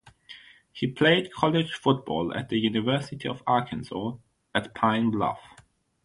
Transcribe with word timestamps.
He 0.73 0.87
played 0.87 1.31
college 1.31 1.75
football 1.75 2.33
at 2.33 2.49
the 2.49 2.57
University 2.57 3.27
of 3.27 3.43
Arkansas 3.45 4.13
at 4.55 4.73
Pine 4.73 5.11
Bluff. 5.11 5.39